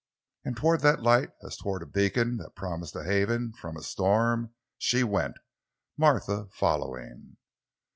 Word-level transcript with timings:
And 0.43 0.57
toward 0.57 0.81
that 0.81 1.03
light, 1.03 1.29
as 1.45 1.55
toward 1.55 1.83
a 1.83 1.85
beacon 1.85 2.37
that 2.37 2.55
promised 2.55 2.95
a 2.95 3.03
haven 3.03 3.53
from 3.53 3.77
a 3.77 3.83
storm, 3.83 4.51
she 4.79 5.03
went, 5.03 5.35
Martha 5.95 6.47
following. 6.53 7.37